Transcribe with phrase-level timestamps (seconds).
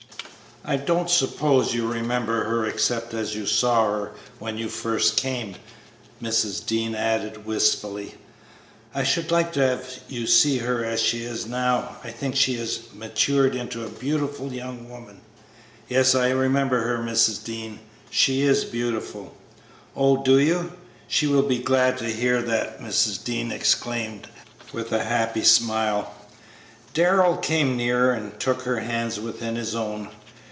[0.63, 5.55] "I don't suppose you remember her except as you saw her when you first came,"
[6.21, 6.63] Mrs.
[6.63, 8.13] Dean added, wistfully;
[8.93, 11.97] "I should like to have you see her as she is now.
[12.03, 15.21] I think she has matured into a beautiful young woman."
[15.89, 17.43] "Yes, I remember her, Mrs.
[17.43, 17.79] Dean;
[18.11, 19.35] she is beautiful."
[19.95, 20.73] "Oh, do you?
[21.07, 23.23] She will be glad to hear that!" Mrs.
[23.23, 24.27] Dean exclaimed,
[24.71, 26.13] with a happy smile.
[26.93, 30.09] Darrell came nearer and took her hands within his own.